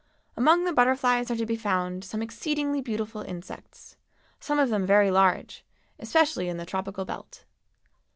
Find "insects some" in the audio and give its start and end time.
3.21-4.57